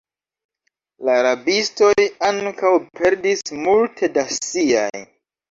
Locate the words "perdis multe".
3.01-4.11